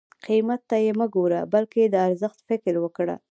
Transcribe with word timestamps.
قیمت 0.25 0.61
ته 0.69 0.77
یې 0.85 0.91
مه 0.99 1.07
ګوره 1.15 1.39
بلکې 1.53 1.81
د 1.87 1.95
ارزښت 2.07 2.39
فکر 2.49 2.73
وکړه. 2.83 3.15